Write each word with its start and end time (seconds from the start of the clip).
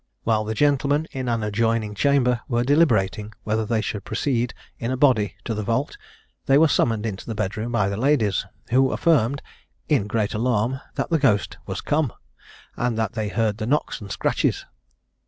While 0.23 0.45
the 0.45 0.55
gentlemen, 0.55 1.07
in 1.11 1.27
an 1.29 1.43
adjoining 1.43 1.93
chamber, 1.93 2.41
were 2.47 2.63
deliberating 2.63 3.33
whether 3.43 3.67
they 3.67 3.81
should 3.81 4.03
proceed 4.03 4.51
in 4.79 4.89
a 4.89 4.97
body 4.97 5.35
to 5.45 5.53
the 5.53 5.61
vault, 5.61 5.95
they 6.47 6.57
were 6.57 6.67
summoned 6.67 7.05
into 7.05 7.27
the 7.27 7.35
bedroom 7.35 7.71
by 7.71 7.87
the 7.87 7.97
ladies, 7.97 8.43
who 8.71 8.89
affirmed, 8.91 9.43
in 9.89 10.07
great 10.07 10.33
alarm, 10.33 10.81
that 10.95 11.11
the 11.11 11.19
ghost 11.19 11.59
was 11.67 11.81
come, 11.81 12.11
and 12.75 12.97
that 12.97 13.13
they 13.13 13.27
heard 13.29 13.59
the 13.59 13.67
knocks 13.67 14.01
and 14.01 14.11
scratches. 14.11 14.65